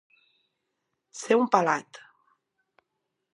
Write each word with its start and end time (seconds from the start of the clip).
Ser 1.19 1.37
un 1.41 1.45
pelat. 1.57 2.01